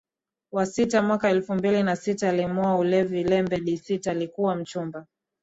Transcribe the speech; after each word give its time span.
wa 0.51 0.65
sita 0.65 1.01
mwaka 1.01 1.29
elfu 1.29 1.55
mbili 1.55 1.83
na 1.83 1.95
sita 1.95 2.29
alimwoa 2.29 2.75
Olive 2.75 3.23
Lembe 3.23 3.59
di 3.59 3.77
Sita 3.77 4.11
aliyekuwa 4.11 4.55
mchumba 4.55 5.05